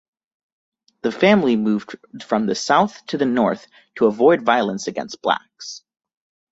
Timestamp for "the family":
1.03-1.55